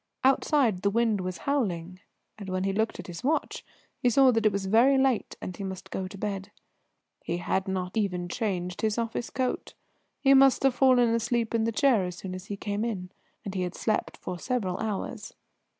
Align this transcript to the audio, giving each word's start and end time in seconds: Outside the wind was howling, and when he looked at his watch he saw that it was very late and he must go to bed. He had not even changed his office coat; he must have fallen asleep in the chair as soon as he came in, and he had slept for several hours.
Outside 0.23 0.81
the 0.81 0.89
wind 0.89 1.21
was 1.21 1.37
howling, 1.45 1.99
and 2.39 2.49
when 2.49 2.63
he 2.63 2.73
looked 2.73 2.99
at 2.99 3.05
his 3.05 3.23
watch 3.23 3.63
he 3.99 4.09
saw 4.09 4.31
that 4.31 4.47
it 4.47 4.51
was 4.51 4.65
very 4.65 4.97
late 4.97 5.35
and 5.39 5.55
he 5.55 5.63
must 5.63 5.91
go 5.91 6.07
to 6.07 6.17
bed. 6.17 6.49
He 7.23 7.37
had 7.37 7.67
not 7.67 7.95
even 7.95 8.27
changed 8.27 8.81
his 8.81 8.97
office 8.97 9.29
coat; 9.29 9.75
he 10.19 10.33
must 10.33 10.63
have 10.63 10.73
fallen 10.73 11.09
asleep 11.13 11.53
in 11.53 11.65
the 11.65 11.71
chair 11.71 12.03
as 12.03 12.15
soon 12.15 12.33
as 12.33 12.47
he 12.47 12.57
came 12.57 12.83
in, 12.83 13.11
and 13.45 13.53
he 13.53 13.61
had 13.61 13.75
slept 13.75 14.17
for 14.17 14.39
several 14.39 14.79
hours. 14.79 15.35